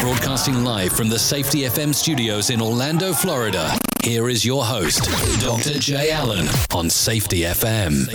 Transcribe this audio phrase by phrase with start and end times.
[0.00, 3.70] Broadcasting live from the Safety FM studios in Orlando, Florida.
[4.02, 5.04] Here is your host,
[5.40, 5.78] Dr.
[5.78, 8.06] Jay Allen on Safety FM.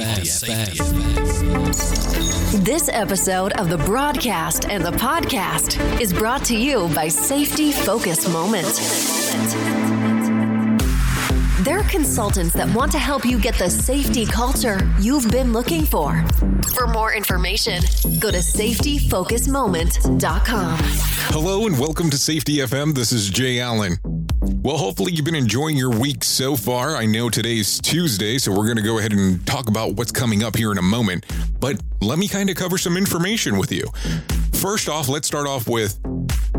[2.65, 8.27] This episode of the broadcast and the podcast is brought to you by Safety Focus
[8.27, 8.67] Moment.
[11.63, 16.25] They're consultants that want to help you get the safety culture you've been looking for.
[16.73, 17.83] For more information,
[18.19, 20.77] go to safetyfocusmoment.com.
[20.79, 22.95] Hello and welcome to Safety FM.
[22.95, 23.99] This is Jay Allen.
[24.41, 26.95] Well, hopefully you've been enjoying your week so far.
[26.95, 30.43] I know today's Tuesday, so we're going to go ahead and talk about what's coming
[30.43, 31.27] up here in a moment.
[31.59, 33.85] But let me kind of cover some information with you.
[34.53, 35.99] First off, let's start off with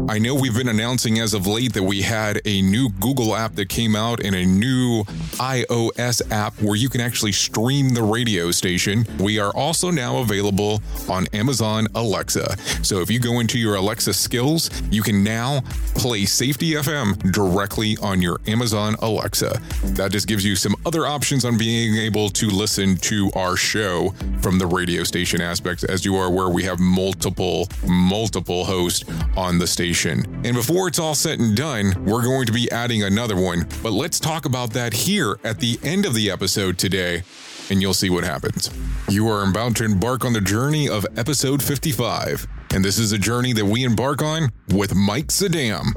[0.09, 3.55] I know we've been announcing as of late that we had a new Google app
[3.55, 5.05] that came out and a new
[5.39, 9.07] iOS app where you can actually stream the radio station.
[9.21, 12.59] We are also now available on Amazon Alexa.
[12.83, 15.61] So if you go into your Alexa skills, you can now
[15.95, 19.61] play Safety FM directly on your Amazon Alexa.
[19.85, 24.13] That just gives you some other options on being able to listen to our show
[24.41, 25.85] from the radio station aspect.
[25.85, 29.05] As you are aware, we have multiple, multiple hosts
[29.37, 33.03] on the station and before it's all said and done, we're going to be adding
[33.03, 33.69] another one.
[33.83, 37.25] But let's talk about that here at the end of the episode today,
[37.69, 38.71] and you'll see what happens.
[39.09, 42.47] You are about to embark on the journey of episode 55.
[42.75, 45.93] And this is a journey that we embark on with Mike Sedam.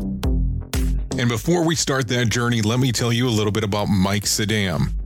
[1.17, 4.25] And before we start that journey, let me tell you a little bit about Mike
[4.25, 5.04] Sedam.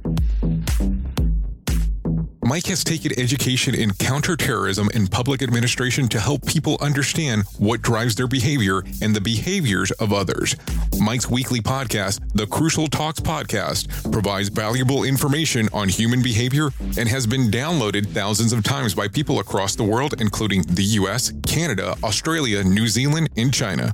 [2.50, 8.16] Mike has taken education in counterterrorism and public administration to help people understand what drives
[8.16, 10.56] their behavior and the behaviors of others.
[11.00, 17.28] Mike's weekly podcast, the Crucial Talks Podcast, provides valuable information on human behavior and has
[17.28, 22.64] been downloaded thousands of times by people across the world, including the US, Canada, Australia,
[22.64, 23.92] New Zealand, and China.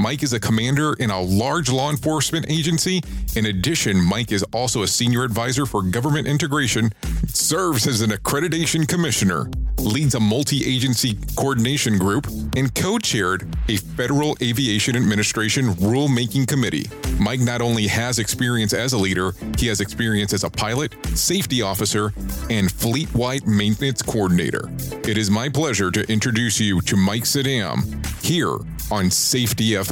[0.00, 3.02] Mike is a commander in a large law enforcement agency.
[3.34, 6.92] In addition, Mike is also a senior advisor for government integration,
[7.26, 9.50] serves as an accreditation commissioner,
[9.80, 16.86] leads a multi agency coordination group, and co chaired a Federal Aviation Administration rulemaking committee.
[17.18, 21.60] Mike not only has experience as a leader, he has experience as a pilot, safety
[21.60, 22.12] officer,
[22.50, 24.70] and fleet wide maintenance coordinator.
[25.08, 27.82] It is my pleasure to introduce you to Mike Sedam
[28.24, 28.58] here
[28.90, 29.87] on Safety FM.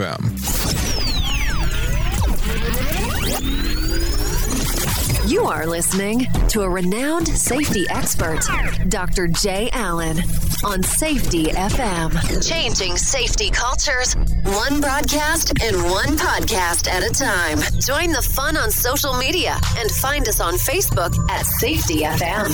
[5.27, 8.41] You are listening to a renowned safety expert,
[8.89, 9.27] Dr.
[9.27, 10.19] Jay Allen,
[10.65, 12.47] on Safety FM.
[12.47, 14.15] Changing safety cultures,
[14.45, 17.59] one broadcast and one podcast at a time.
[17.81, 22.53] Join the fun on social media and find us on Facebook at Safety FM.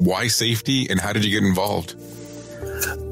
[0.00, 1.94] Why safety and how did you get involved?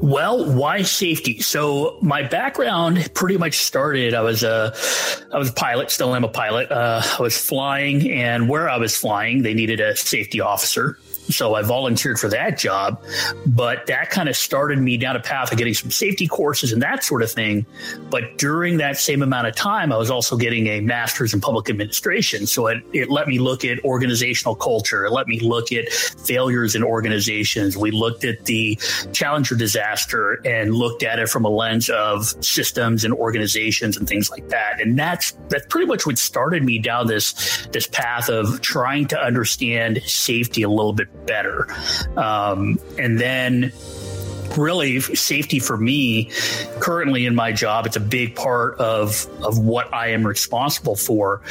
[0.01, 1.41] Well, why safety?
[1.41, 4.15] So my background pretty much started.
[4.15, 4.73] I was a,
[5.31, 5.91] I was a pilot.
[5.91, 6.71] Still am a pilot.
[6.71, 10.97] Uh, I was flying, and where I was flying, they needed a safety officer.
[11.31, 13.03] So I volunteered for that job,
[13.45, 16.81] but that kind of started me down a path of getting some safety courses and
[16.81, 17.65] that sort of thing.
[18.09, 21.69] But during that same amount of time, I was also getting a master's in public
[21.69, 22.45] administration.
[22.45, 25.05] So it, it let me look at organizational culture.
[25.05, 27.77] It let me look at failures in organizations.
[27.77, 28.77] We looked at the
[29.13, 34.29] Challenger disaster and looked at it from a lens of systems and organizations and things
[34.29, 34.81] like that.
[34.81, 39.19] And that's, that's pretty much what started me down this, this path of trying to
[39.19, 41.67] understand safety a little bit better.
[42.17, 43.71] Um, and then
[44.57, 46.29] really safety for me
[46.79, 47.85] currently in my job.
[47.85, 51.41] It's a big part of of what I am responsible for.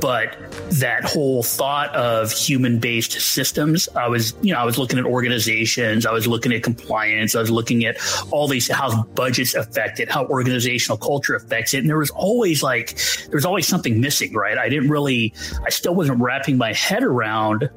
[0.00, 0.36] But
[0.70, 5.04] that whole thought of human based systems I was you know I was looking at
[5.04, 7.96] organizations I was looking at compliance I was looking at
[8.30, 11.78] all these how budgets affect it how organizational culture affects it.
[11.78, 12.96] And there was always like
[13.26, 14.58] there was always something missing right?
[14.58, 15.34] I didn't really
[15.64, 17.70] I still wasn't wrapping my head around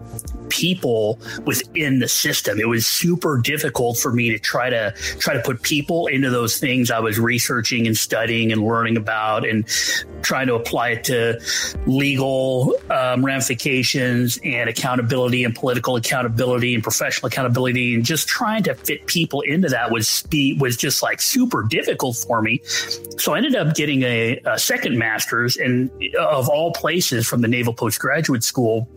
[0.50, 2.60] people within the system.
[2.60, 6.58] It was super difficult for me to try to try to put people into those
[6.58, 9.68] things I was researching and studying and learning about and
[10.22, 11.40] trying to apply it to
[11.86, 18.76] legal um, ramifications and accountability and political accountability and professional accountability and just trying to
[18.76, 20.24] fit people into that was
[20.60, 22.62] was just like super difficult for me.
[23.18, 25.90] So I ended up getting a, a second master's and
[26.20, 28.90] of all places from the Naval Postgraduate School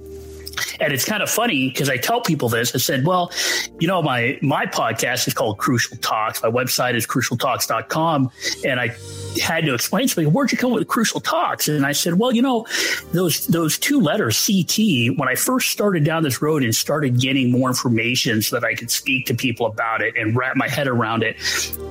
[0.81, 2.75] and it's kind of funny because I tell people this.
[2.75, 3.32] I said, well,
[3.78, 6.43] you know, my my podcast is called Crucial Talks.
[6.43, 8.31] My website is crucialtalks.com.
[8.64, 8.96] And I
[9.40, 11.69] had to explain to me, where'd you come with Crucial Talks?
[11.69, 12.66] And I said, well, you know,
[13.12, 17.50] those those two letters, CT, when I first started down this road and started getting
[17.50, 20.87] more information so that I could speak to people about it and wrap my head
[20.87, 21.40] around it,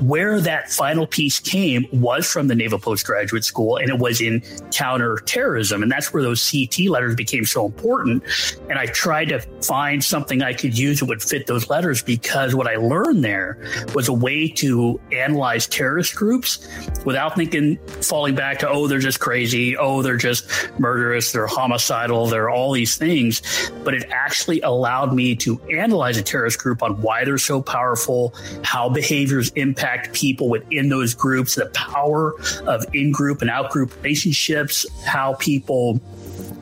[0.02, 4.42] where that final piece came was from the Naval Postgraduate School and it was in
[4.72, 5.84] counterterrorism.
[5.84, 8.24] And that's where those CT letters became so important.
[8.70, 12.54] And I tried to find something I could use that would fit those letters because
[12.54, 13.58] what I learned there
[13.94, 16.68] was a way to analyze terrorist groups
[17.06, 19.78] without thinking, falling back to, oh, they're just crazy.
[19.78, 20.50] Oh, they're just
[20.80, 21.32] murderous.
[21.32, 22.28] They're homicidal.
[22.28, 23.42] They're all these things.
[23.84, 28.34] But it actually allowed me to analyze a terrorist group on why they're so powerful,
[28.64, 32.34] how behaviors impact people within those groups, the power
[32.66, 36.02] of in group and out group relationships, how people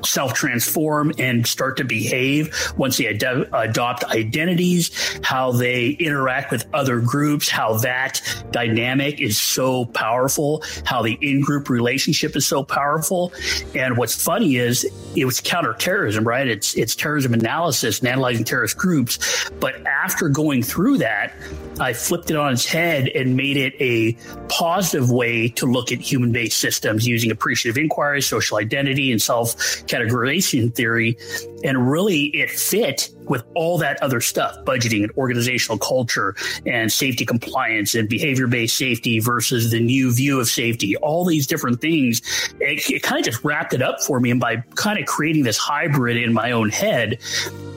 [0.05, 4.91] self transform and start to behave once they ad- adopt identities,
[5.23, 8.21] how they interact with other groups, how that
[8.51, 13.33] dynamic is so powerful, how the in group relationship is so powerful.
[13.73, 14.85] And what's funny is
[15.15, 16.47] it was counterterrorism, right?
[16.47, 19.49] It's it's terrorism analysis and analyzing terrorist groups.
[19.59, 21.33] But after going through that,
[21.79, 24.13] I flipped it on its head and made it a
[24.47, 29.55] positive way to look at human based systems using appreciative inquiry, social identity, and self
[29.87, 31.17] categorization theory.
[31.63, 36.35] And really, it fit with all that other stuff budgeting and organizational culture
[36.65, 41.47] and safety compliance and behavior based safety versus the new view of safety, all these
[41.47, 42.21] different things.
[42.59, 44.31] It, it kind of just wrapped it up for me.
[44.31, 47.19] And by kind of creating this hybrid in my own head,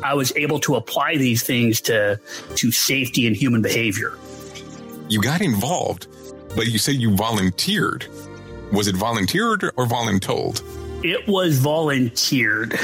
[0.02, 2.20] I was able to apply these things to,
[2.56, 4.16] to safety and human behavior.
[5.08, 6.06] You got involved,
[6.54, 8.06] but you say you volunteered.
[8.72, 10.62] Was it volunteered or voluntold?
[11.02, 12.74] It was volunteered.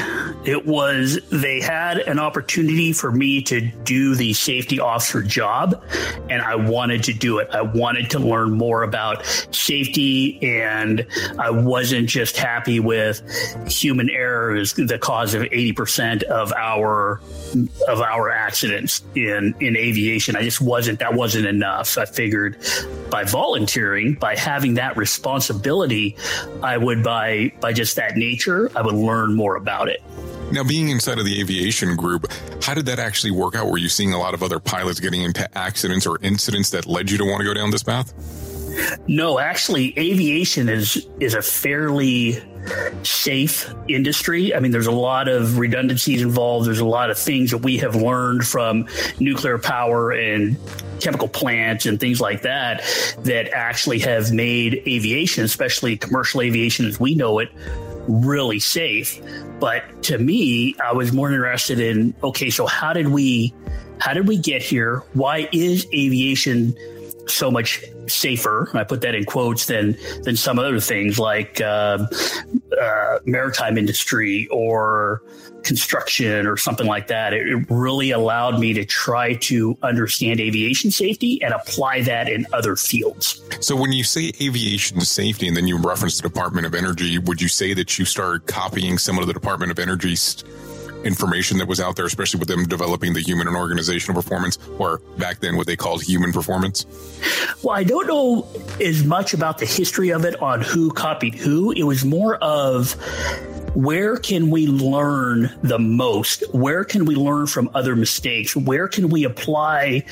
[0.45, 5.83] It was, they had an opportunity for me to do the safety officer job,
[6.29, 7.49] and I wanted to do it.
[7.51, 11.05] I wanted to learn more about safety, and
[11.37, 13.21] I wasn't just happy with
[13.67, 17.19] human error is the cause of 80% of our
[17.87, 20.35] of our accidents in in aviation.
[20.35, 21.87] I just wasn't that wasn't enough.
[21.87, 22.57] So I figured
[23.09, 26.17] by volunteering, by having that responsibility,
[26.61, 30.01] I would by by just that that nature, I would learn more about it.
[30.51, 32.31] Now, being inside of the aviation group,
[32.63, 33.69] how did that actually work out?
[33.69, 37.09] Were you seeing a lot of other pilots getting into accidents or incidents that led
[37.09, 38.13] you to want to go down this path?
[39.07, 42.43] No, actually, aviation is is a fairly
[43.03, 44.53] safe industry.
[44.53, 46.67] I mean, there's a lot of redundancies involved.
[46.67, 48.87] There's a lot of things that we have learned from
[49.19, 50.57] nuclear power and
[50.99, 52.83] chemical plants and things like that
[53.19, 57.49] that actually have made aviation, especially commercial aviation as we know it,
[58.07, 59.21] really safe.
[59.59, 63.53] But to me, I was more interested in okay, so how did we
[63.99, 65.03] how did we get here?
[65.13, 66.75] Why is aviation
[67.27, 68.69] so much safer.
[68.73, 72.05] I put that in quotes than than some other things like uh,
[72.81, 75.23] uh, maritime industry or
[75.65, 77.33] construction or something like that.
[77.33, 82.45] It, it, really allowed me to try to understand aviation safety and apply that in
[82.53, 83.41] other fields.
[83.59, 87.41] So, when you say aviation safety, and then you reference the Department of Energy, would
[87.41, 90.43] you say that you started copying some of the Department of Energy's
[91.05, 94.99] information that was out there, especially with them developing the human and organizational performance, or
[95.17, 96.85] back then what they called human performance?
[97.63, 98.47] Well, I don't know
[98.81, 101.71] as much about the history of it on who copied who.
[101.71, 102.95] It was more of
[103.75, 106.43] where can we learn the most?
[106.53, 108.55] Where can we learn from other mistakes?
[108.55, 110.05] Where can we apply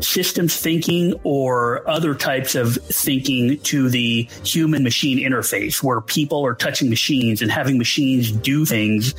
[0.00, 6.54] systems thinking or other types of thinking to the human machine interface where people are
[6.54, 9.14] touching machines and having machines do things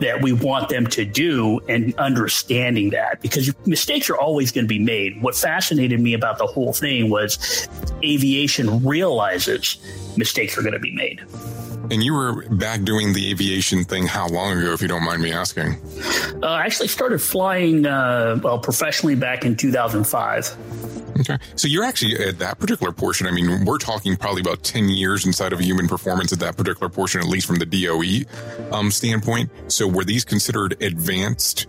[0.00, 4.68] that we want them to do and understanding that because mistakes are always going to
[4.68, 5.20] be made.
[5.22, 7.68] What fascinated me about the whole thing was
[8.04, 9.78] aviation realizes
[10.18, 11.22] mistakes are going to be made.
[11.90, 15.22] And you were back doing the aviation thing how long ago, if you don't mind
[15.22, 15.76] me asking?
[16.42, 20.56] Uh, I actually started flying, uh, well, professionally back in 2005.
[21.20, 21.36] Okay.
[21.56, 23.26] So you're actually at that particular portion.
[23.26, 26.88] I mean, we're talking probably about 10 years inside of human performance at that particular
[26.88, 28.24] portion, at least from the DOE
[28.72, 29.50] um, standpoint.
[29.68, 31.66] So were these considered advanced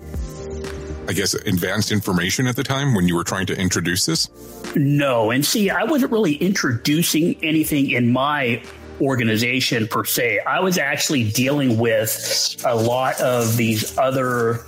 [1.08, 4.30] I guess, advanced information at the time when you were trying to introduce this?
[4.76, 5.32] No.
[5.32, 8.64] And see, I wasn't really introducing anything in my
[9.02, 10.40] organization per se.
[10.40, 14.64] I was actually dealing with a lot of these other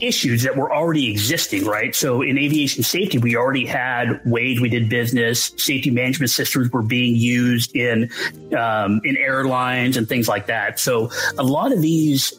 [0.00, 1.94] issues that were already existing, right?
[1.94, 5.52] So in aviation safety, we already had ways we did business.
[5.56, 8.10] Safety management systems were being used in
[8.56, 10.78] um, in airlines and things like that.
[10.78, 12.38] So a lot of these,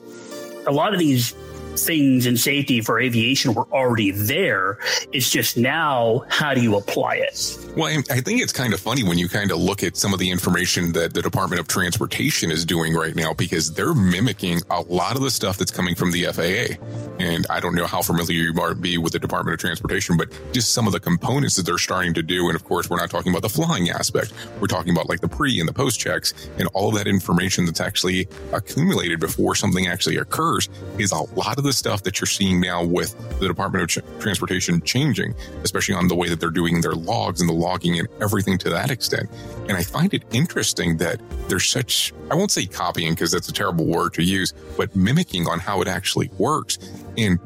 [0.67, 1.33] a lot of these
[1.79, 4.79] things in safety for aviation were already there.
[5.11, 7.57] It's just now, how do you apply it?
[7.75, 10.19] Well, I think it's kind of funny when you kind of look at some of
[10.19, 14.81] the information that the Department of Transportation is doing right now because they're mimicking a
[14.81, 16.83] lot of the stuff that's coming from the FAA.
[17.19, 20.29] And I don't know how familiar you might be with the Department of Transportation, but
[20.53, 22.47] just some of the components that they're starting to do.
[22.47, 24.33] And of course, we're not talking about the flying aspect.
[24.59, 27.65] We're talking about like the pre and the post checks and all of that information
[27.65, 32.27] that's actually accumulated before something actually occurs is a lot of the stuff that you're
[32.27, 36.81] seeing now with the Department of Transportation changing, especially on the way that they're doing
[36.81, 39.29] their logs and the logging and everything to that extent.
[39.67, 43.53] And I find it interesting that there's such, I won't say copying because that's a
[43.53, 46.79] terrible word to use, but mimicking on how it actually works.
[47.17, 47.39] And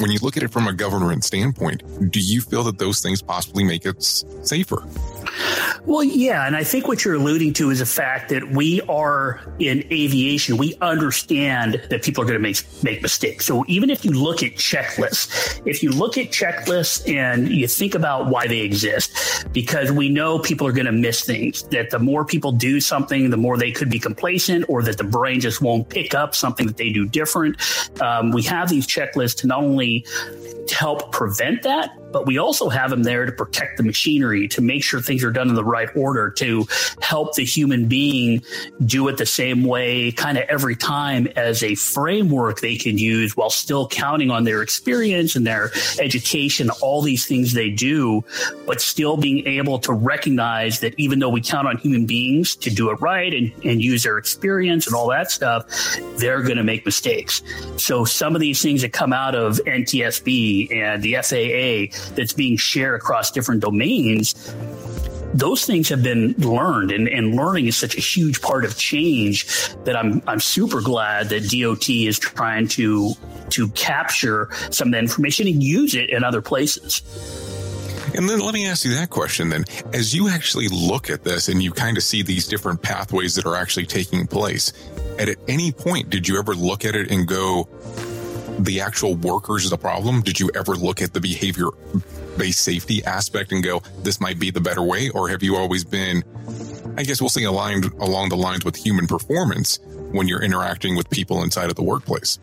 [0.00, 3.22] when you look at it from a government standpoint, do you feel that those things
[3.22, 4.84] possibly make it safer?
[5.84, 6.46] Well, yeah.
[6.46, 10.56] And I think what you're alluding to is the fact that we are in aviation,
[10.56, 13.46] we understand that people are going to make, make mistakes.
[13.46, 17.94] So even if you look at checklists, if you look at checklists and you think
[17.94, 21.98] about why they exist, because we know people are going to miss things, that the
[21.98, 25.60] more people do something, the more they could be complacent or that the brain just
[25.60, 27.56] won't pick up something that they do different.
[28.00, 30.06] Um, we have these checklists to not only
[30.70, 34.82] help prevent that, but we also have them there to protect the machinery, to make
[34.82, 36.66] sure things are done in the right order, to
[37.00, 38.42] help the human being
[38.84, 43.36] do it the same way kind of every time as a framework they can use
[43.36, 48.24] while still counting on their experience and their education, all these things they do,
[48.66, 52.70] but still being able to recognize that even though we count on human beings to
[52.70, 55.66] do it right and, and use their experience and all that stuff,
[56.16, 57.42] they're going to make mistakes.
[57.76, 62.56] So some of these things that come out of NTSB and the FAA that's being
[62.56, 64.34] shared across different domains
[65.34, 69.46] those things have been learned and, and learning is such a huge part of change
[69.84, 73.12] that I'm I'm super glad that DOT is trying to
[73.50, 77.02] to capture some of that information and use it in other places.
[78.14, 79.64] And then let me ask you that question then.
[79.94, 83.46] As you actually look at this and you kind of see these different pathways that
[83.46, 84.72] are actually taking place,
[85.18, 87.68] at any point did you ever look at it and go,
[88.58, 90.22] the actual workers is the problem?
[90.22, 91.68] Did you ever look at the behavior
[92.36, 95.10] based safety aspect and go, this might be the better way?
[95.10, 96.22] Or have you always been,
[96.96, 99.78] I guess we'll say aligned along the lines with human performance
[100.12, 102.38] when you're interacting with people inside of the workplace?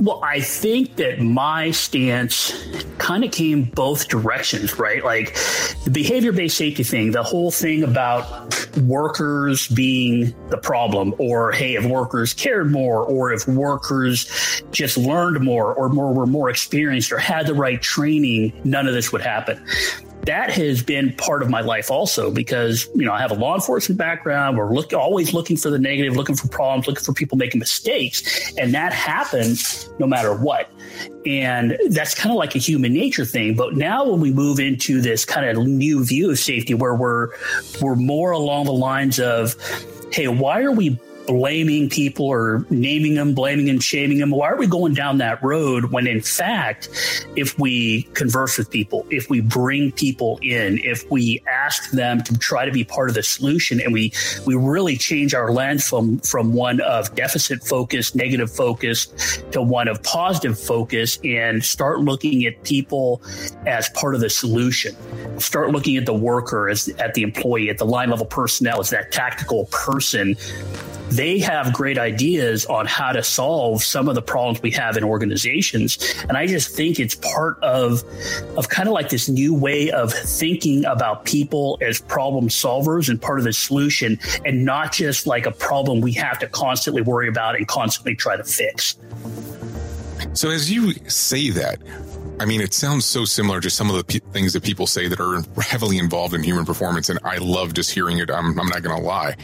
[0.00, 2.52] Well, I think that my stance
[2.98, 5.04] kind of came both directions, right?
[5.04, 5.34] Like
[5.84, 11.74] the behavior based safety thing, the whole thing about workers being the problem, or hey,
[11.74, 17.12] if workers cared more, or if workers just learned more, or more were more experienced,
[17.12, 19.64] or had the right training, none of this would happen
[20.28, 23.54] that has been part of my life also because you know I have a law
[23.54, 24.58] enforcement background.
[24.58, 28.52] We're look, always looking for the negative, looking for problems, looking for people making mistakes,
[28.58, 30.70] and that happens no matter what.
[31.24, 33.56] And that's kind of like a human nature thing.
[33.56, 37.30] But now when we move into this kind of new view of safety, where we're
[37.80, 39.56] we're more along the lines of,
[40.12, 44.30] hey, why are we blaming people or naming them, blaming and shaming them.
[44.30, 46.88] Why are we going down that road when, in fact,
[47.36, 52.38] if we converse with people, if we bring people in, if we ask them to
[52.38, 54.10] try to be part of the solution, and we
[54.46, 59.86] we really change our lens from from one of deficit focus, negative focus, to one
[59.86, 63.20] of positive focus, and start looking at people
[63.66, 64.96] as part of the solution.
[65.38, 68.88] Start looking at the worker as at the employee, at the line level personnel as
[68.88, 70.34] that tactical person
[71.10, 75.04] they have great ideas on how to solve some of the problems we have in
[75.04, 75.98] organizations.
[76.28, 78.02] And I just think it's part of,
[78.56, 83.20] of kind of like this new way of thinking about people as problem solvers and
[83.20, 87.28] part of the solution and not just like a problem we have to constantly worry
[87.28, 88.96] about and constantly try to fix.
[90.34, 91.78] So, as you say that,
[92.40, 95.08] I mean, it sounds so similar to some of the p- things that people say
[95.08, 98.30] that are heavily involved in human performance, and I love just hearing it.
[98.30, 99.36] I'm, I'm not going to lie.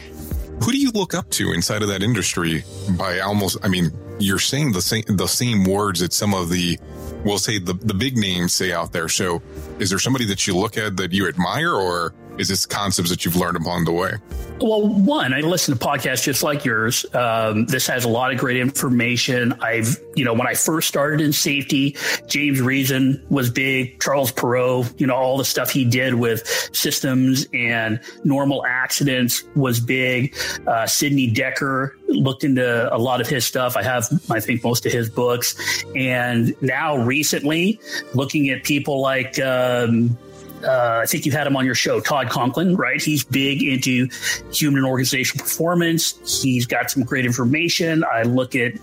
[0.63, 2.63] Who do you look up to inside of that industry?
[2.97, 6.79] By almost, I mean, you're saying the same the same words that some of the,
[7.23, 9.09] we'll say the the big names say out there.
[9.09, 9.41] So,
[9.79, 13.25] is there somebody that you look at that you admire, or is this concepts that
[13.25, 14.13] you've learned along the way?
[14.61, 17.05] Well, one, I listen to podcasts just like yours.
[17.13, 19.53] Um, this has a lot of great information.
[19.61, 24.89] I've, you know, when I first started in safety, James Reason was big, Charles Perrow,
[24.99, 30.35] you know, all the stuff he did with systems and normal accidents was big.
[30.65, 33.75] Uh, Sidney Dekker looked into a lot of his stuff.
[33.75, 35.83] I have, I think, most of his books.
[35.95, 37.79] And now recently,
[38.13, 40.17] looking at people like, um,
[40.65, 43.01] uh, I think you had him on your show, Todd Conklin, right?
[43.01, 44.09] He's big into
[44.51, 46.41] human and organizational performance.
[46.41, 48.03] He's got some great information.
[48.11, 48.73] I look at,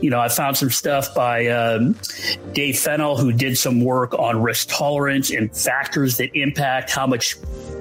[0.00, 1.96] you know, I found some stuff by um,
[2.52, 7.36] Dave Fennell, who did some work on risk tolerance and factors that impact how much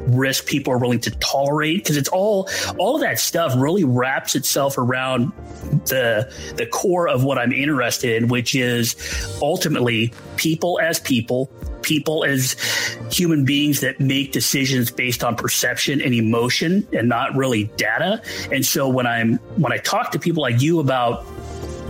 [0.08, 2.48] risk people are willing to tolerate because it's all
[2.78, 5.32] all of that stuff really wraps itself around
[5.88, 8.96] the the core of what I'm interested in which is
[9.42, 11.52] ultimately people as people
[11.86, 12.58] people as
[13.12, 18.22] human beings that make decisions based on perception and emotion and not really data.
[18.52, 21.26] And so when I'm when I talk to people like you about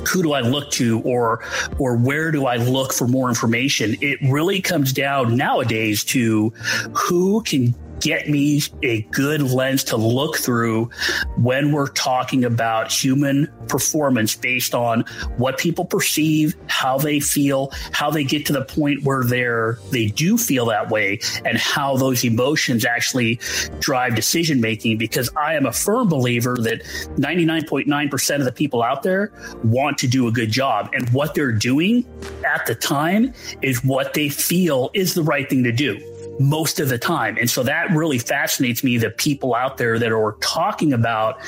[0.07, 1.43] who do I look to or
[1.79, 3.95] or where do I look for more information?
[4.01, 6.49] It really comes down nowadays to
[6.93, 10.89] who can get me a good lens to look through
[11.37, 15.01] when we're talking about human performance based on
[15.37, 20.07] what people perceive, how they feel, how they get to the point where they're they
[20.07, 23.39] do feel that way, and how those emotions actually
[23.79, 24.97] drive decision making.
[24.97, 26.83] Because I am a firm believer that
[27.17, 29.31] 99.9% of the people out there
[29.63, 32.05] want to do a good job, and what they're doing
[32.45, 36.89] at the time is what they feel is the right thing to do most of
[36.89, 37.37] the time.
[37.37, 41.39] And so that really fascinates me the people out there that are talking about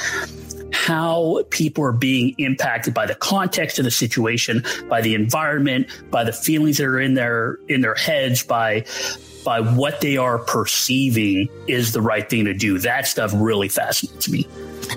[0.74, 6.24] how people are being impacted by the context of the situation, by the environment, by
[6.24, 8.86] the feelings that are in their in their heads, by
[9.44, 12.78] by what they are perceiving is the right thing to do.
[12.80, 14.46] That stuff really fascinates me.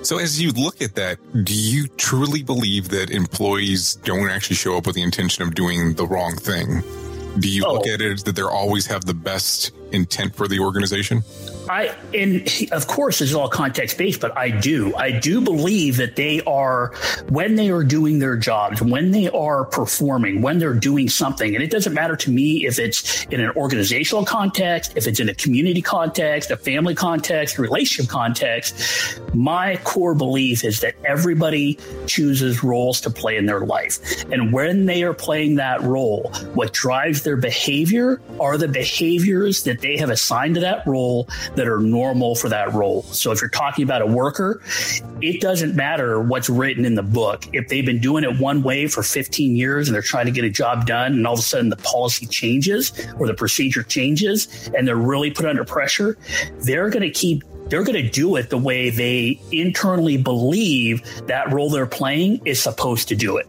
[0.02, 4.76] So, as you look at that, do you truly believe that employees don't actually show
[4.76, 6.82] up with the intention of doing the wrong thing?
[7.38, 7.74] Do you oh.
[7.74, 11.22] look at it that they always have the best intent for the organization?
[11.70, 15.96] I and of course this is all context based, but I do I do believe
[15.98, 16.92] that they are
[17.28, 21.62] when they are doing their jobs, when they are performing, when they're doing something, and
[21.62, 25.34] it doesn't matter to me if it's in an organizational context, if it's in a
[25.34, 29.20] community context, a family context, relationship context.
[29.32, 31.78] My core belief is that everybody
[32.08, 36.72] chooses roles to play in their life, and when they are playing that role, what
[36.72, 41.28] drives their behavior are the behaviors that they have assigned to that role
[41.60, 43.02] that are normal for that role.
[43.02, 44.62] So if you're talking about a worker,
[45.20, 47.44] it doesn't matter what's written in the book.
[47.52, 50.44] If they've been doing it one way for 15 years and they're trying to get
[50.44, 54.70] a job done and all of a sudden the policy changes or the procedure changes
[54.74, 56.16] and they're really put under pressure,
[56.60, 61.52] they're going to keep they're going to do it the way they internally believe that
[61.52, 63.46] role they're playing is supposed to do it.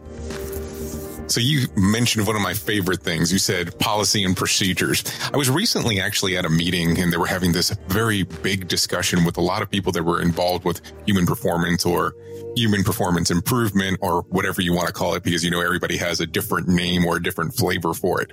[1.32, 3.32] So you mentioned one of my favorite things.
[3.32, 5.02] You said policy and procedures.
[5.32, 9.24] I was recently actually at a meeting and they were having this very big discussion
[9.24, 12.14] with a lot of people that were involved with human performance or
[12.54, 16.20] human performance improvement or whatever you want to call it, because you know, everybody has
[16.20, 18.32] a different name or a different flavor for it.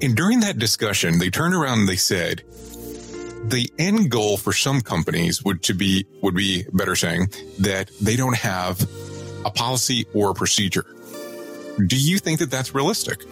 [0.00, 2.44] And during that discussion, they turned around and they said,
[3.48, 8.14] the end goal for some companies would to be would be better saying that they
[8.14, 8.80] don't have
[9.44, 10.86] a policy or a procedure
[11.78, 13.24] do you think that that's realistic?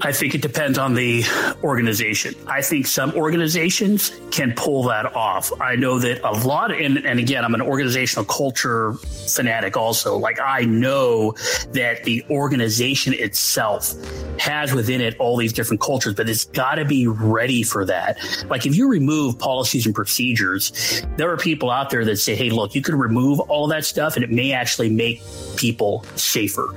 [0.00, 1.24] I think it depends on the
[1.62, 2.34] organization.
[2.46, 5.50] I think some organizations can pull that off.
[5.60, 10.18] I know that a lot, of, and, and again, I'm an organizational culture fanatic also.
[10.18, 11.32] Like, I know
[11.72, 13.94] that the organization itself
[14.38, 18.18] has within it all these different cultures, but it's got to be ready for that.
[18.50, 22.50] Like, if you remove policies and procedures, there are people out there that say, hey,
[22.50, 25.22] look, you could remove all that stuff and it may actually make
[25.56, 26.74] people safer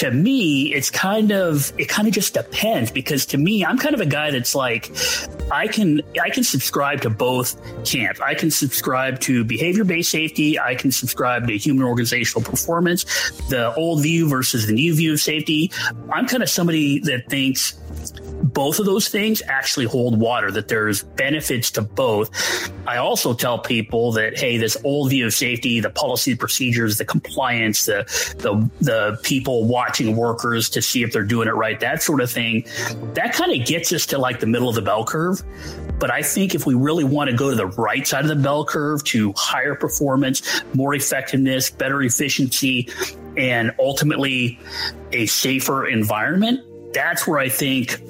[0.00, 3.94] to me, it's kind of, it kind of just depends because to me, I'm kind
[3.94, 4.90] of a guy that's like,
[5.52, 8.18] I can I can subscribe to both camps.
[8.20, 10.58] I can subscribe to behavior based safety.
[10.58, 13.04] I can subscribe to human organizational performance,
[13.50, 15.70] the old view versus the new view of safety.
[16.10, 17.74] I'm kind of somebody that thinks
[18.42, 22.30] both of those things actually hold water, that there's benefits to both.
[22.86, 27.04] I also tell people that, hey, this old view of safety, the policy, procedures, the
[27.04, 28.04] compliance, the,
[28.38, 32.30] the, the people watching workers to see if they're doing it right, that sort of
[32.30, 32.64] thing,
[33.14, 35.42] that kind of gets us to like the middle of the bell curve.
[35.98, 38.36] But I think if we really want to go to the right side of the
[38.36, 42.88] bell curve to higher performance, more effectiveness, better efficiency,
[43.36, 44.58] and ultimately
[45.12, 46.60] a safer environment,
[46.94, 48.00] that's where I think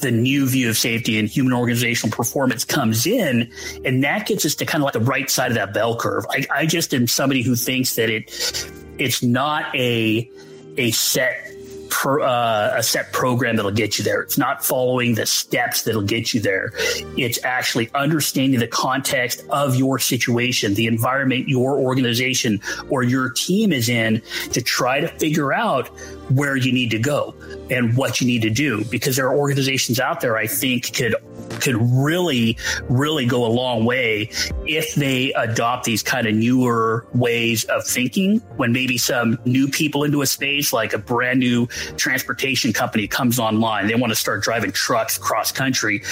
[0.00, 3.50] the new view of safety and human organizational performance comes in.
[3.84, 6.24] And that gets us to kind of like the right side of that bell curve.
[6.30, 10.30] I, I just am somebody who thinks that it it's not a
[10.76, 11.46] a set
[11.90, 14.22] Pro, uh, a set program that'll get you there.
[14.22, 16.72] It's not following the steps that'll get you there.
[17.18, 22.60] It's actually understanding the context of your situation, the environment your organization
[22.90, 25.90] or your team is in to try to figure out
[26.30, 27.34] where you need to go
[27.70, 31.14] and what you need to do because there are organizations out there I think could
[31.60, 32.56] could really,
[32.88, 34.30] really go a long way
[34.66, 38.38] if they adopt these kind of newer ways of thinking.
[38.56, 41.66] When maybe some new people into a space, like a brand new
[41.96, 46.02] transportation company comes online, they want to start driving trucks cross country.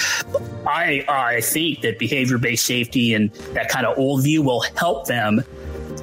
[0.67, 5.07] I, I think that behavior based safety and that kind of old view will help
[5.07, 5.43] them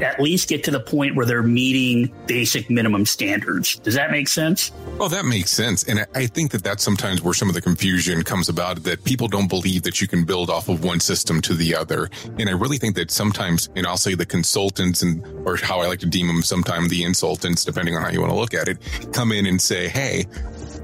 [0.00, 3.76] at least get to the point where they're meeting basic minimum standards.
[3.76, 4.72] Does that make sense?
[4.98, 5.84] Well, that makes sense.
[5.84, 9.28] And I think that that's sometimes where some of the confusion comes about that people
[9.28, 12.08] don't believe that you can build off of one system to the other.
[12.38, 15.86] And I really think that sometimes, and I'll say the consultants and, or how I
[15.86, 18.68] like to deem them sometimes the insultants, depending on how you want to look at
[18.68, 18.78] it,
[19.12, 20.26] come in and say, Hey,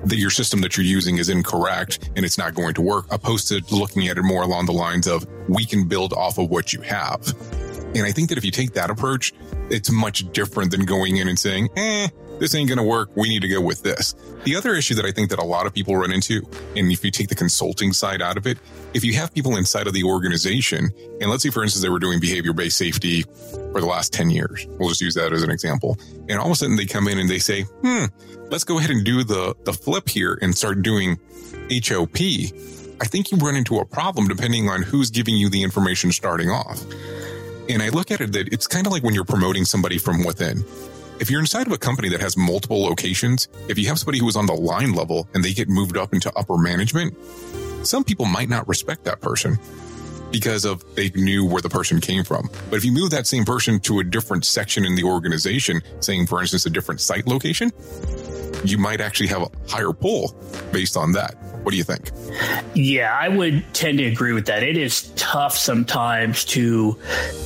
[0.04, 3.48] that your system that you're using is incorrect and it's not going to work, opposed
[3.48, 6.72] to looking at it more along the lines of we can build off of what
[6.72, 7.32] you have.
[7.94, 9.32] And I think that if you take that approach,
[9.70, 13.10] it's much different than going in and saying, eh, this ain't going to work.
[13.14, 14.14] We need to go with this.
[14.44, 16.42] The other issue that I think that a lot of people run into,
[16.76, 18.58] and if you take the consulting side out of it,
[18.94, 21.98] if you have people inside of the organization, and let's say, for instance, they were
[21.98, 25.50] doing behavior based safety for the last 10 years, we'll just use that as an
[25.50, 25.98] example.
[26.28, 28.06] And all of a sudden they come in and they say, hmm,
[28.50, 31.18] let's go ahead and do the, the flip here and start doing
[31.70, 32.18] HOP.
[33.00, 36.50] I think you run into a problem depending on who's giving you the information starting
[36.50, 36.80] off.
[37.68, 40.24] And I look at it that it's kind of like when you're promoting somebody from
[40.24, 40.64] within.
[41.20, 44.28] If you're inside of a company that has multiple locations, if you have somebody who
[44.28, 47.16] is on the line level and they get moved up into upper management,
[47.84, 49.58] some people might not respect that person
[50.32, 52.48] because of they knew where the person came from.
[52.70, 56.26] But if you move that same person to a different section in the organization, saying,
[56.26, 57.70] for instance, a different site location,
[58.64, 60.34] you might actually have a higher pull
[60.72, 61.36] based on that.
[61.62, 62.10] What do you think?
[62.74, 64.64] Yeah, I would tend to agree with that.
[64.64, 66.98] It is tough sometimes to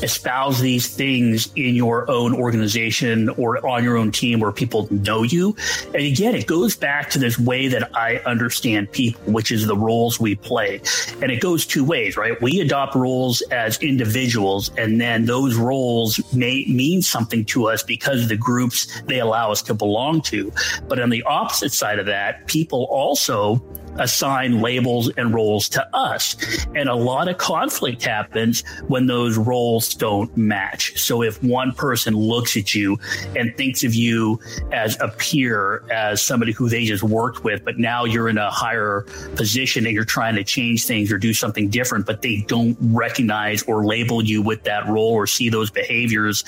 [0.03, 5.23] espouse these things in your own organization or on your own team where people know
[5.23, 5.55] you.
[5.87, 9.77] And again, it goes back to this way that I understand people, which is the
[9.77, 10.81] roles we play.
[11.21, 12.41] And it goes two ways, right?
[12.41, 18.23] We adopt roles as individuals, and then those roles may mean something to us because
[18.23, 20.51] of the groups they allow us to belong to.
[20.89, 23.63] But on the opposite side of that, people also
[23.99, 26.37] assign labels and roles to us.
[26.75, 30.99] And a lot of conflict happens when those roles don't match.
[30.99, 32.99] So if one person looks at you
[33.35, 34.41] and thinks of you
[34.73, 38.51] as a peer, as somebody who they just worked with, but now you're in a
[38.51, 42.77] higher position and you're trying to change things or do something different, but they don't
[42.81, 46.45] recognize or label you with that role or see those behaviors,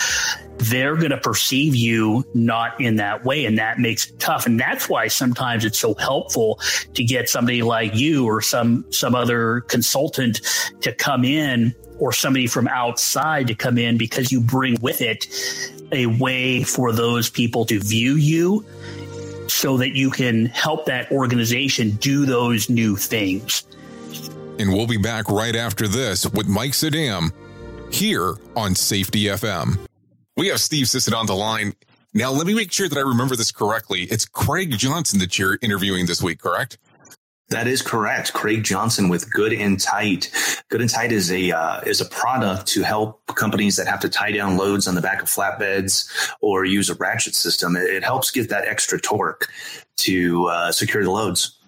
[0.58, 3.44] they're going to perceive you not in that way.
[3.44, 4.46] And that makes it tough.
[4.46, 6.60] And that's why sometimes it's so helpful
[6.94, 10.40] to get somebody like you or some, some other consultant
[10.80, 15.28] to come in or somebody from outside to come in because you bring with it
[15.92, 18.66] a way for those people to view you
[19.46, 23.62] so that you can help that organization do those new things.
[24.58, 27.30] And we'll be back right after this with Mike Sedam
[27.92, 29.78] here on Safety FM.
[30.36, 31.72] We have Steve Sisson on the line.
[32.14, 34.08] Now, let me make sure that I remember this correctly.
[34.10, 36.78] It's Craig Johnson that you're interviewing this week, correct?
[37.50, 38.34] That is correct.
[38.34, 40.30] Craig Johnson with Good and Tight.
[40.68, 44.08] Good and Tight is a uh, is a product to help companies that have to
[44.08, 46.10] tie down loads on the back of flatbeds
[46.42, 47.74] or use a ratchet system.
[47.74, 49.48] It, it helps get that extra torque
[49.98, 51.58] to uh, secure the loads.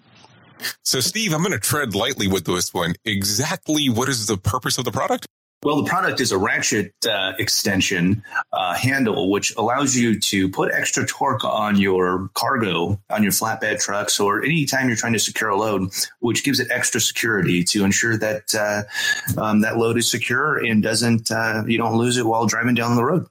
[0.83, 2.93] So, Steve, I'm going to tread lightly with this one.
[3.03, 5.25] Exactly what is the purpose of the product?
[5.63, 10.73] Well, the product is a ratchet uh, extension uh, handle, which allows you to put
[10.73, 15.51] extra torque on your cargo, on your flatbed trucks, or anytime you're trying to secure
[15.51, 20.09] a load, which gives it extra security to ensure that uh, um, that load is
[20.09, 23.27] secure and doesn't uh, you don't lose it while driving down the road.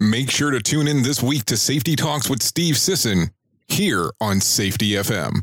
[0.00, 3.30] Make sure to tune in this week to Safety Talks with Steve Sisson
[3.68, 5.42] here on Safety FM.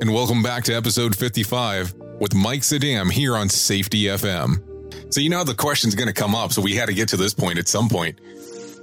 [0.00, 4.75] And welcome back to episode 55 with Mike Sedam here on Safety FM.
[5.10, 6.52] So, you know, the question's going to come up.
[6.52, 8.18] So, we had to get to this point at some point.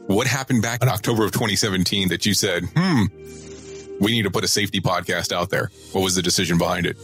[0.08, 3.06] What happened back in October of 2017 that you said, hmm,
[4.00, 5.72] we need to put a safety podcast out there?
[5.94, 6.98] What was the decision behind it?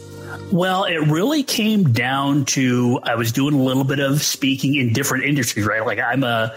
[0.52, 4.92] Well, it really came down to I was doing a little bit of speaking in
[4.92, 5.84] different industries, right?
[5.84, 6.54] Like I'm a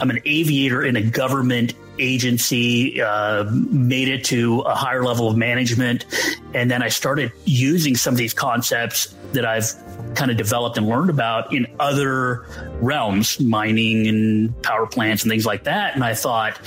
[0.00, 5.36] I'm an aviator in a government agency, uh, made it to a higher level of
[5.36, 6.06] management,
[6.52, 9.72] and then I started using some of these concepts that I've
[10.14, 12.46] kind of developed and learned about in other
[12.80, 15.94] realms, mining and power plants and things like that.
[15.94, 16.58] And I thought,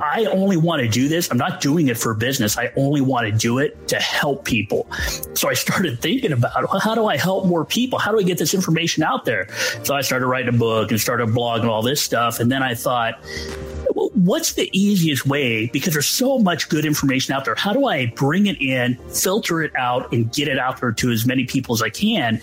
[0.00, 1.30] I only want to do this.
[1.30, 2.58] I'm not doing it for business.
[2.58, 4.90] I only want to do it to help people.
[5.34, 7.98] So I started thinking about well, how do I help more people?
[7.98, 9.48] How do I get this information out there?
[9.84, 12.40] So I started writing a book and started blogging all this stuff.
[12.40, 13.18] And then I thought,
[14.14, 15.66] what's the easiest way?
[15.66, 17.54] Because there's so much good information out there.
[17.54, 21.10] How do I bring it in, filter it out, and get it out there to
[21.10, 22.40] as many people as I can?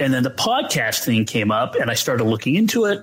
[0.00, 3.02] And then the podcast thing came up, and I started looking into it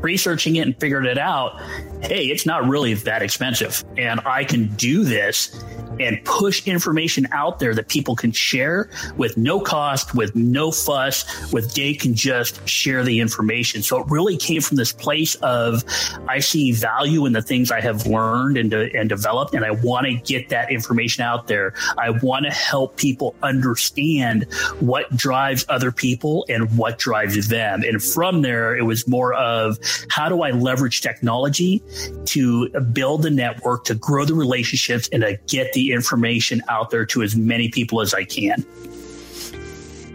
[0.00, 1.60] researching it and figured it out
[2.02, 3.84] hey, it's not really that expensive.
[3.96, 5.62] And I can do this
[6.00, 11.52] and push information out there that people can share with no cost, with no fuss,
[11.52, 13.82] with they can just share the information.
[13.82, 15.84] So it really came from this place of
[16.28, 20.06] I see value in the things I have learned and, and developed, and I want
[20.06, 21.74] to get that information out there.
[21.96, 27.82] I want to help people understand what drives other people and what drives them.
[27.82, 29.78] And from there, it was more of
[30.10, 31.82] how do I leverage technology
[32.26, 37.06] to build the network, to grow the relationships, and to get the information out there
[37.06, 38.64] to as many people as I can.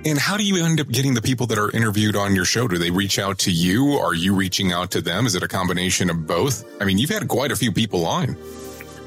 [0.06, 2.67] And how do you end up getting the people that are interviewed on your show?
[2.67, 3.93] Do they reach out to you?
[3.93, 5.26] Are you reaching out to them?
[5.26, 6.65] Is it a combination of both?
[6.82, 8.36] I mean, you've had quite a few people on.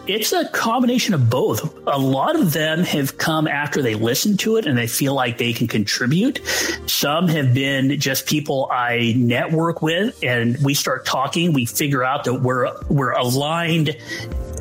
[0.07, 1.77] It's a combination of both.
[1.89, 5.37] A lot of them have come after they listen to it and they feel like
[5.37, 6.41] they can contribute.
[6.87, 11.53] Some have been just people I network with and we start talking.
[11.53, 13.97] We figure out that we're we're aligned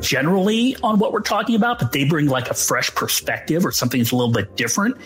[0.00, 4.00] generally on what we're talking about, but they bring like a fresh perspective or something
[4.00, 4.96] that's a little bit different.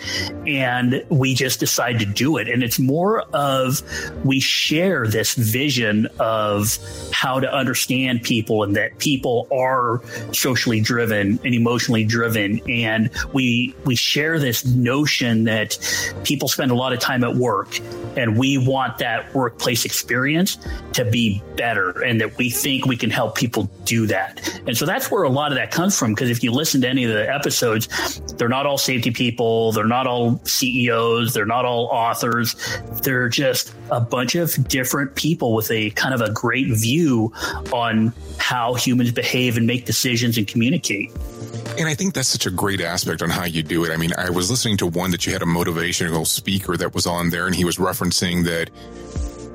[0.46, 2.48] And we just decide to do it.
[2.48, 3.82] And it's more of
[4.24, 6.78] we share this vision of
[7.12, 12.60] how to understand people and that people are socially driven and emotionally driven.
[12.68, 15.78] And we we share this notion that
[16.24, 17.78] people spend a lot of time at work
[18.16, 20.58] and we want that workplace experience
[20.92, 24.60] to be better and that we think we can help people do that.
[24.66, 26.14] And so that's where a lot of that comes from.
[26.14, 29.84] Because if you listen to any of the episodes, they're not all safety people, they're
[29.84, 32.56] not all CEOs, they're not all authors.
[33.02, 37.32] They're just a bunch of different people with a kind of a great view
[37.72, 41.10] on how humans behave and make decisions and communicate.
[41.78, 43.90] And I think that's such a great aspect on how you do it.
[43.90, 47.06] I mean, I was listening to one that you had a motivational speaker that was
[47.06, 48.70] on there, and he was referencing that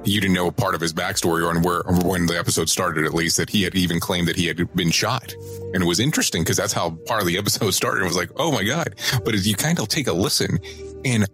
[0.06, 3.06] you didn't know a part of his backstory or on where when the episode started,
[3.06, 5.34] at least that he had even claimed that he had been shot,
[5.74, 8.02] and it was interesting because that's how part of the episode started.
[8.02, 8.96] It was like, oh my god!
[9.24, 10.60] But as you kind of take a listen,
[11.04, 11.28] and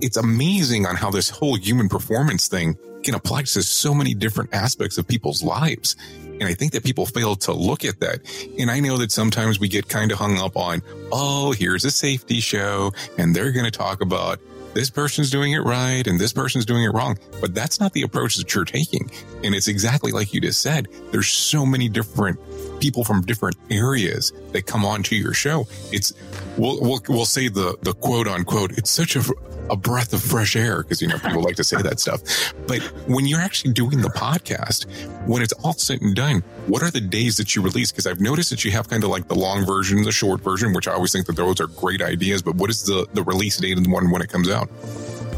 [0.00, 4.52] it's amazing on how this whole human performance thing can apply to so many different
[4.52, 5.96] aspects of people's lives.
[6.40, 8.20] And I think that people fail to look at that.
[8.58, 11.90] And I know that sometimes we get kind of hung up on, oh, here's a
[11.90, 14.40] safety show, and they're going to talk about
[14.76, 17.18] this person's doing it right and this person's doing it wrong.
[17.40, 19.10] But that's not the approach that you're taking.
[19.42, 20.88] And it's exactly like you just said.
[21.12, 22.38] There's so many different
[22.78, 25.66] people from different areas that come onto your show.
[25.92, 26.12] It's
[26.58, 28.72] we'll we'll, we'll say the the quote unquote.
[28.72, 29.22] It's such a
[29.70, 32.20] a breath of fresh air because you know people like to say that stuff.
[32.66, 34.86] But when you're actually doing the podcast,
[35.26, 37.92] when it's all said and done, what are the days that you release?
[37.92, 40.72] Because I've noticed that you have kind of like the long version, the short version,
[40.72, 42.42] which I always think that those are great ideas.
[42.42, 44.68] But what is the the release date and the one when it comes out?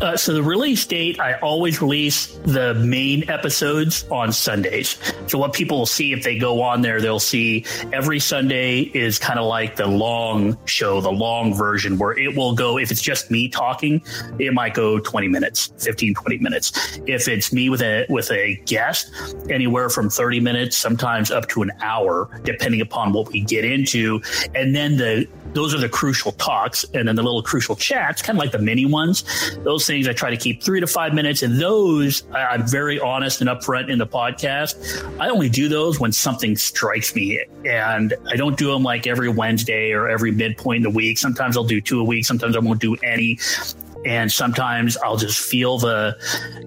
[0.01, 4.97] Uh, so the release date, I always release the main episodes on Sundays.
[5.27, 9.19] So what people will see if they go on there, they'll see every Sunday is
[9.19, 12.79] kind of like the long show, the long version where it will go.
[12.79, 14.01] If it's just me talking,
[14.39, 17.01] it might go 20 minutes, 15, 20 minutes.
[17.07, 19.11] If it's me with a with a guest,
[19.51, 24.23] anywhere from 30 minutes, sometimes up to an hour, depending upon what we get into.
[24.55, 26.85] And then the those are the crucial talks.
[26.95, 29.25] And then the little crucial chats, kind of like the mini ones.
[29.65, 31.42] Those things I try to keep three to five minutes.
[31.42, 35.18] And those I'm very honest and upfront in the podcast.
[35.18, 37.44] I only do those when something strikes me.
[37.64, 41.18] And I don't do them like every Wednesday or every midpoint in the week.
[41.18, 42.24] Sometimes I'll do two a week.
[42.24, 43.38] Sometimes I won't do any
[44.05, 46.17] and sometimes I'll just feel the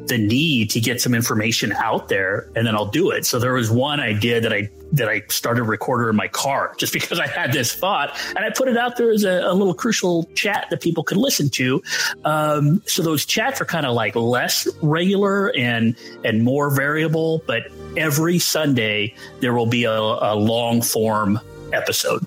[0.08, 3.26] the need to get some information out there, and then I'll do it.
[3.26, 6.28] So there was one I did that I that I started a recorder in my
[6.28, 9.42] car just because I had this thought, and I put it out there as a,
[9.44, 11.82] a little crucial chat that people could listen to.
[12.26, 17.64] Um, so those chats are kind of like less regular and and more variable, but
[17.98, 21.40] every Sunday there will be a, a long form
[21.74, 22.26] episode.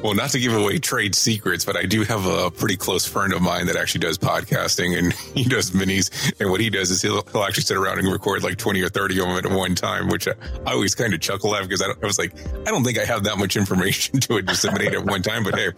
[0.00, 3.32] Well, not to give away trade secrets, but I do have a pretty close friend
[3.32, 6.32] of mine that actually does podcasting and he does minis.
[6.38, 8.88] And what he does is he'll, he'll actually sit around and record like 20 or
[8.88, 10.34] 30 of them at one time, which I,
[10.64, 13.04] I always kind of chuckle at because I, I, was like, I don't think I
[13.06, 15.42] have that much information to disseminate at one time.
[15.42, 15.70] But hey,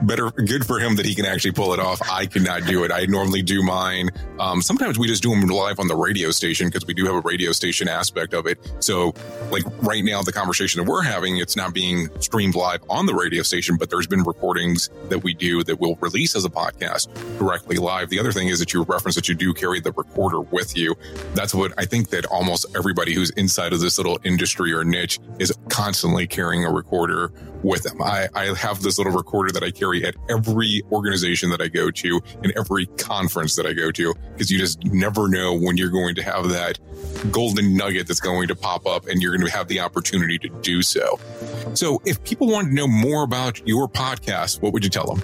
[0.00, 2.00] better, good for him that he can actually pull it off.
[2.10, 2.90] I cannot do it.
[2.90, 4.08] I normally do mine.
[4.38, 7.16] Um, sometimes we just do them live on the radio station because we do have
[7.16, 8.58] a radio station aspect of it.
[8.80, 9.12] So,
[9.50, 13.14] like right now, the conversation that we're having, it's not being streamed live on the
[13.14, 16.48] radio station station, but there's been recordings that we do that we'll release as a
[16.48, 18.08] podcast directly live.
[18.08, 20.94] The other thing is that you reference that you do carry the recorder with you.
[21.34, 25.18] That's what I think that almost everybody who's inside of this little industry or niche
[25.40, 28.00] is constantly carrying a recorder with them.
[28.02, 31.90] I, I have this little recorder that I carry at every organization that I go
[31.90, 35.90] to and every conference that I go to because you just never know when you're
[35.90, 36.78] going to have that
[37.30, 40.48] golden nugget that's going to pop up and you're going to have the opportunity to
[40.60, 41.18] do so.
[41.74, 45.22] So if people want to know more about your podcast, what would you tell them?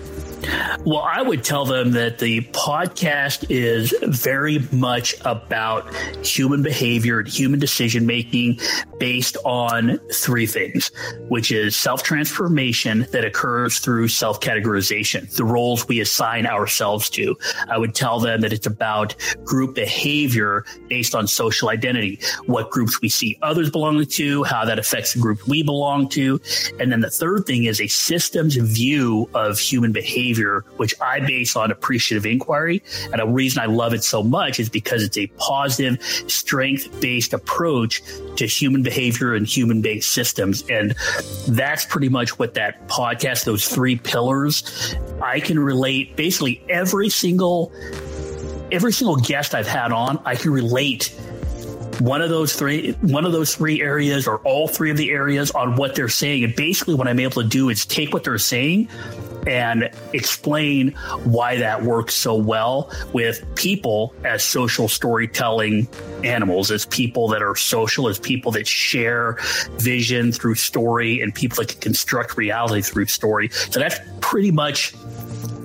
[0.84, 7.28] Well, I would tell them that the podcast is very much about human behavior and
[7.28, 8.60] human decision making
[8.98, 10.90] based on three things,
[11.28, 17.36] which is self transformation that occurs through self categorization, the roles we assign ourselves to.
[17.68, 23.00] I would tell them that it's about group behavior based on social identity, what groups
[23.00, 26.40] we see others belonging to, how that affects the group we belong to.
[26.78, 31.20] And then the third thing is a systems view of human behavior behavior, which I
[31.20, 32.82] base on appreciative inquiry.
[33.12, 37.32] And a reason I love it so much is because it's a positive, strength based
[37.32, 38.02] approach
[38.36, 40.64] to human behavior and human based systems.
[40.68, 40.94] And
[41.48, 47.72] that's pretty much what that podcast, those three pillars, I can relate basically every single
[48.72, 51.14] every single guest I've had on, I can relate
[52.00, 55.50] one of those three one of those three areas or all three of the areas
[55.52, 58.38] on what they're saying and basically what i'm able to do is take what they're
[58.38, 58.88] saying
[59.46, 60.92] and explain
[61.24, 65.88] why that works so well with people as social storytelling
[66.24, 69.36] animals, as people that are social, as people that share
[69.78, 73.48] vision through story, and people that can construct reality through story.
[73.50, 74.94] So that's pretty much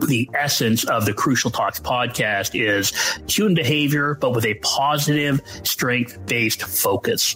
[0.07, 2.93] the essence of the Crucial Talks podcast is
[3.27, 7.35] human behavior, but with a positive, strength based focus.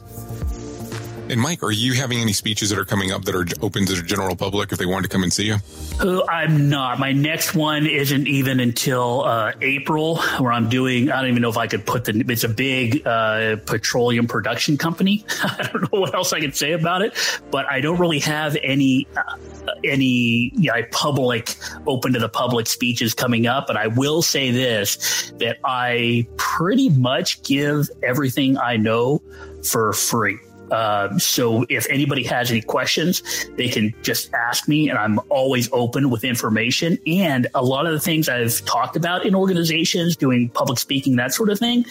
[1.33, 3.93] And Mike, are you having any speeches that are coming up that are open to
[3.93, 5.55] the general public if they want to come and see you?
[5.99, 6.99] Uh, I'm not.
[6.99, 11.09] My next one isn't even until uh, April, where I'm doing.
[11.09, 12.23] I don't even know if I could put the.
[12.29, 15.25] It's a big uh, petroleum production company.
[15.43, 17.17] I don't know what else I could say about it,
[17.49, 21.55] but I don't really have any uh, any you know, public
[21.87, 23.65] open to the public speeches coming up.
[23.65, 29.23] But I will say this: that I pretty much give everything I know
[29.63, 30.37] for free.
[30.73, 33.21] Uh, so if anybody has any questions,
[33.57, 36.97] they can just ask me, and I'm always open with information.
[37.05, 41.31] And a lot of the things I've talked about in organizations, doing public speaking, that
[41.31, 41.85] sort of thing,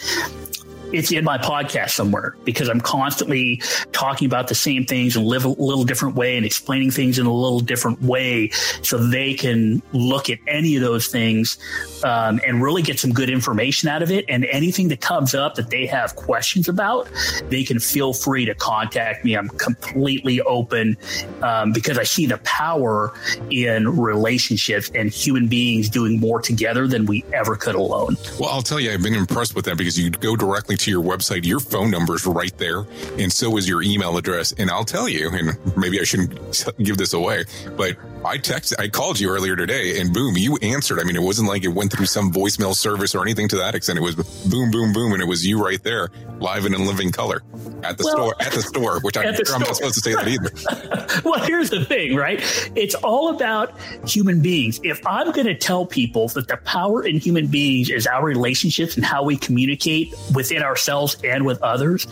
[0.93, 5.43] it's in my podcast somewhere because I'm constantly talking about the same things and live
[5.43, 8.49] a little different way and explaining things in a little different way
[8.83, 11.57] so they can look at any of those things
[12.03, 14.25] um, and really get some good information out of it.
[14.29, 17.09] And anything that comes up that they have questions about,
[17.49, 19.35] they can feel free to contact me.
[19.35, 20.95] I'm completely open
[21.41, 23.13] um, because I see the power
[23.49, 28.15] in relationships and human beings doing more together than we ever could alone.
[28.39, 31.03] Well, I'll tell you, I've been impressed with that because you go directly to your
[31.03, 32.85] website, your phone number is right there,
[33.17, 34.53] and so is your email address.
[34.57, 38.87] And I'll tell you, and maybe I shouldn't give this away, but I texted, I
[38.87, 40.99] called you earlier today, and boom, you answered.
[40.99, 43.75] I mean, it wasn't like it went through some voicemail service or anything to that
[43.75, 43.99] extent.
[43.99, 46.09] It was boom, boom, boom, and it was you right there,
[46.43, 47.41] live and in living color
[47.83, 48.35] at the well, store.
[48.39, 51.21] At the store, which I, am not supposed to say that either.
[51.29, 52.39] well, here's the thing, right?
[52.75, 53.73] It's all about
[54.05, 54.79] human beings.
[54.83, 58.95] If I'm going to tell people that the power in human beings is our relationships
[58.95, 62.05] and how we communicate within ourselves and with others,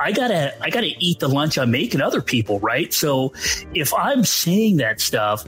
[0.00, 2.92] I gotta, I gotta eat the lunch I'm making other people, right?
[2.92, 3.32] So
[3.72, 5.46] if I'm saying that stuff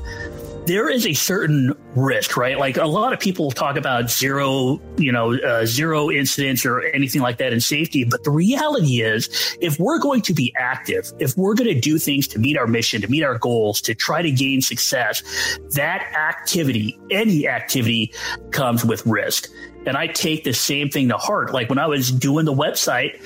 [0.68, 2.58] there is a certain risk, right?
[2.58, 7.22] Like a lot of people talk about zero, you know, uh, zero incidents or anything
[7.22, 8.04] like that in safety.
[8.04, 11.98] But the reality is, if we're going to be active, if we're going to do
[11.98, 15.22] things to meet our mission, to meet our goals, to try to gain success,
[15.74, 18.12] that activity, any activity
[18.50, 19.48] comes with risk.
[19.86, 21.54] And I take the same thing to heart.
[21.54, 23.22] Like when I was doing the website,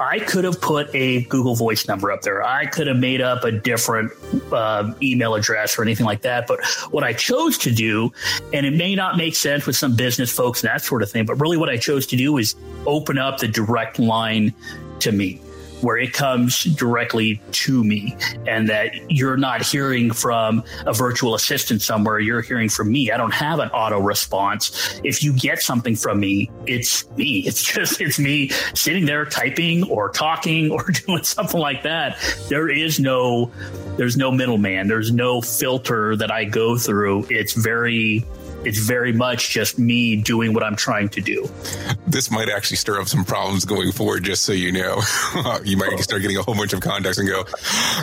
[0.00, 2.42] I could have put a Google Voice number up there.
[2.42, 4.12] I could have made up a different
[4.52, 6.46] uh, email address or anything like that.
[6.46, 8.12] But what I chose to do,
[8.52, 11.26] and it may not make sense with some business folks and that sort of thing,
[11.26, 12.54] but really what I chose to do is
[12.86, 14.54] open up the direct line
[15.00, 15.40] to me
[15.82, 18.16] where it comes directly to me
[18.46, 22.18] and that you're not hearing from a virtual assistant somewhere.
[22.18, 23.10] You're hearing from me.
[23.10, 25.00] I don't have an auto response.
[25.04, 27.42] If you get something from me, it's me.
[27.52, 32.16] It's just, it's me sitting there typing or talking or doing something like that.
[32.48, 33.50] There is no,
[33.96, 34.88] there's no middleman.
[34.88, 37.26] There's no filter that I go through.
[37.28, 38.24] It's very,
[38.64, 41.48] it's very much just me doing what I'm trying to do.
[42.06, 45.00] This might actually stir up some problems going forward, just so you know.
[45.64, 47.44] you might start getting a whole bunch of contacts and go,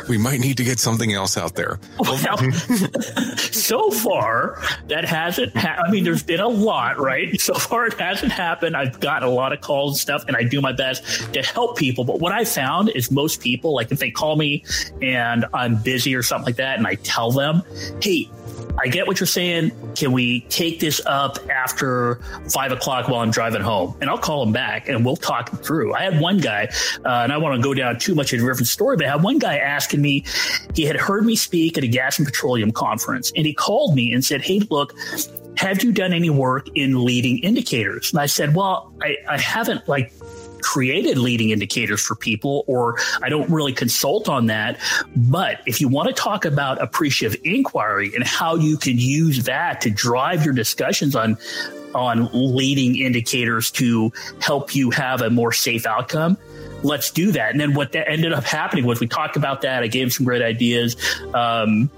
[0.08, 1.80] we might need to get something else out there.
[2.00, 2.18] Well,
[3.38, 7.40] so far, that hasn't ha- I mean, there's been a lot, right?
[7.40, 8.76] So far, it hasn't happened.
[8.76, 11.78] I've gotten a lot of calls and stuff, and I do my best to help
[11.78, 12.04] people.
[12.04, 14.64] But what I found is most people, like if they call me
[15.02, 17.64] and I'm busy or something like that, and I tell them,
[18.02, 18.30] hey,
[18.82, 19.72] I get what you're saying.
[19.96, 22.16] Can we take this up after
[22.50, 23.96] five o'clock while I'm driving home?
[24.00, 25.94] And I'll call him back and we'll talk through.
[25.94, 26.70] I had one guy,
[27.06, 29.10] uh, and I want to go down too much of a different story, but I
[29.10, 30.24] had one guy asking me,
[30.74, 34.14] he had heard me speak at a gas and petroleum conference, and he called me
[34.14, 34.94] and said, Hey, look,
[35.58, 38.12] have you done any work in leading indicators?
[38.14, 40.14] And I said, Well, I, I haven't like
[40.62, 44.80] created leading indicators for people, or I don't really consult on that.
[45.16, 49.82] But if you want to talk about appreciative inquiry and how you can use that
[49.82, 51.38] to drive your discussions on
[51.96, 56.38] on leading indicators to help you have a more safe outcome,
[56.84, 57.52] let's do that.
[57.52, 59.84] And then what that ended up happening was we talked about that.
[59.84, 60.96] I gave some great ideas.
[61.34, 61.90] Um,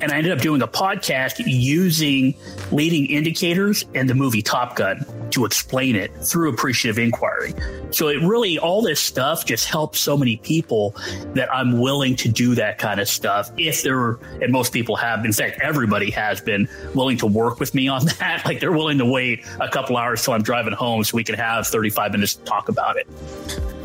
[0.00, 2.34] and I ended up doing a podcast using
[2.70, 7.54] leading indicators and the movie Top Gun to explain it through appreciative inquiry.
[7.90, 10.94] So it really, all this stuff just helps so many people
[11.34, 13.50] that I'm willing to do that kind of stuff.
[13.56, 17.74] If they're, and most people have, in fact, everybody has been willing to work with
[17.74, 18.42] me on that.
[18.44, 21.34] Like they're willing to wait a couple hours till I'm driving home so we can
[21.34, 23.06] have 35 minutes to talk about it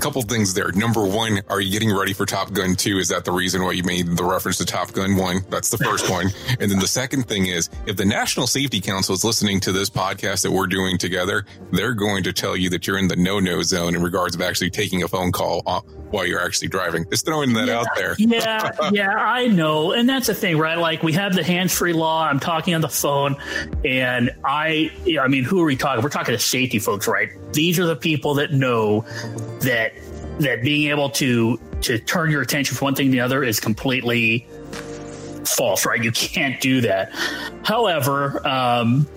[0.02, 0.72] couple things there.
[0.72, 2.98] Number one, are you getting ready for Top Gun 2?
[2.98, 5.46] Is that the reason why you made the reference to Top Gun 1?
[5.50, 6.28] That's the first one.
[6.60, 9.90] And then the second thing is if the National Safety Council is listening to this
[9.90, 13.40] podcast that we're doing together, they're going to tell you that you're in the no
[13.40, 15.62] no zone in regards of actually taking a phone call
[16.10, 17.06] while you're actually driving.
[17.10, 18.16] Just throwing that yeah, out there.
[18.18, 19.92] yeah, yeah, I know.
[19.92, 20.78] And that's the thing, right?
[20.78, 22.26] Like we have the hands free law.
[22.26, 23.38] I'm talking on the phone
[23.86, 24.92] and I,
[25.22, 26.04] I mean, who are we talking?
[26.04, 27.30] We're talking to safety folks, right?
[27.54, 29.02] These are the people that know
[29.62, 29.94] that
[30.40, 33.60] that being able to to turn your attention from one thing to the other is
[33.60, 34.48] completely
[35.46, 36.04] false, right?
[36.04, 37.12] You can't do that.
[37.64, 39.08] However, um,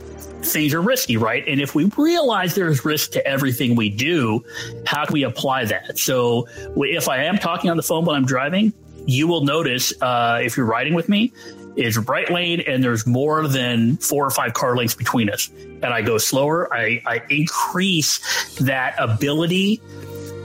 [0.43, 1.47] things are risky, right?
[1.47, 4.45] And if we realize there's risk to everything we do,
[4.87, 5.99] how can we apply that?
[5.99, 8.72] So if I am talking on the phone while I'm driving,
[9.07, 11.32] you will notice uh, if you're riding with me,
[11.77, 15.51] is right lane and there's more than four or five car lengths between us.
[15.57, 19.81] And I go slower, I, I increase that ability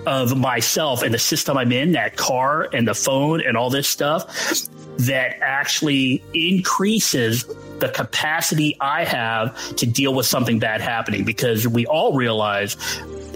[0.05, 3.87] of myself and the system I'm in, that car and the phone and all this
[3.87, 4.25] stuff,
[4.97, 7.45] that actually increases
[7.79, 11.23] the capacity I have to deal with something bad happening.
[11.23, 12.75] Because we all realize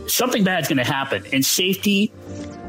[0.07, 2.11] something bad is going to happen and safety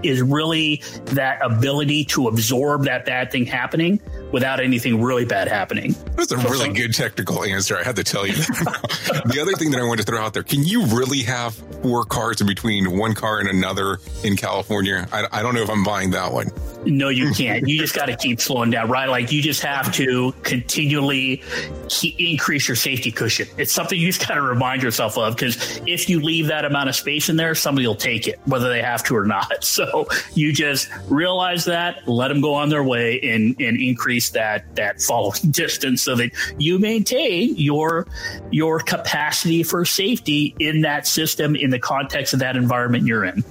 [0.05, 4.01] is really that ability to absorb that bad thing happening
[4.35, 5.95] without anything really bad happening.
[6.16, 7.78] That's a really good technical answer.
[7.78, 8.32] I had to tell you.
[8.35, 11.55] the other thing that I wanted to throw out there: Can you really have
[11.85, 15.07] four cars in between one car and another in California?
[15.12, 16.49] I, I don't know if I'm buying that one.
[16.85, 17.66] No, you can't.
[17.68, 19.09] You just got to keep slowing down, right?
[19.09, 21.43] Like you just have to continually
[21.89, 23.47] keep, increase your safety cushion.
[23.57, 26.89] It's something you just got to remind yourself of because if you leave that amount
[26.89, 29.64] of space in there, somebody will take it, whether they have to or not.
[29.74, 34.75] So you just realize that, let them go on their way, and and increase that
[34.77, 38.07] that following distance so that you maintain your
[38.51, 43.45] your capacity for safety in that system in the context of that environment you're in.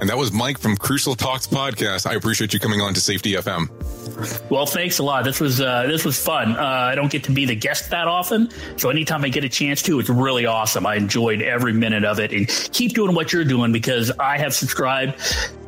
[0.00, 2.08] And that was Mike from Crucial Talks podcast.
[2.08, 3.68] I appreciate you coming on to Safety FM.
[4.48, 5.24] Well, thanks a lot.
[5.24, 6.56] This was uh, this was fun.
[6.56, 9.48] Uh, I don't get to be the guest that often, so anytime I get a
[9.48, 10.86] chance to, it's really awesome.
[10.86, 14.54] I enjoyed every minute of it, and keep doing what you're doing because I have
[14.54, 15.20] subscribed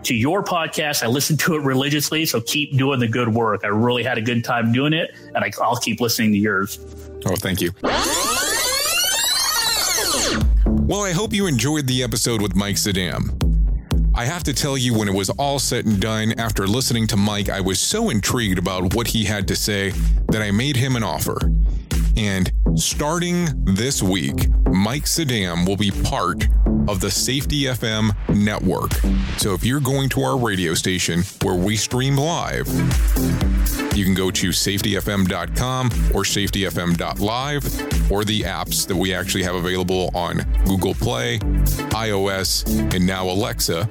[0.04, 1.02] to your podcast.
[1.02, 2.24] I listen to it religiously.
[2.26, 3.64] So keep doing the good work.
[3.64, 6.78] I really had a good time doing it, and I, I'll keep listening to yours.
[7.26, 7.70] Oh, thank you.
[10.86, 13.49] Well, I hope you enjoyed the episode with Mike Sedam.
[14.12, 17.16] I have to tell you, when it was all said and done, after listening to
[17.16, 19.90] Mike, I was so intrigued about what he had to say
[20.28, 21.38] that I made him an offer.
[22.16, 26.48] And starting this week, Mike Sedam will be part
[26.88, 28.92] of the Safety FM network.
[29.38, 32.66] So if you're going to our radio station where we stream live,
[33.94, 40.10] you can go to safetyfm.com or safetyfm.live or the apps that we actually have available
[40.14, 43.88] on Google Play, iOS, and now Alexa.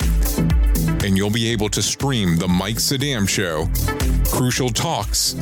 [1.05, 3.67] And you'll be able to stream the Mike Sedam Show,
[4.35, 5.35] Crucial Talks,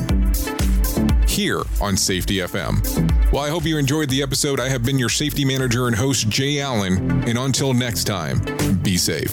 [1.26, 3.32] here on Safety FM.
[3.32, 4.60] Well, I hope you enjoyed the episode.
[4.60, 7.28] I have been your safety manager and host, Jay Allen.
[7.28, 8.40] And until next time,
[8.82, 9.32] be safe.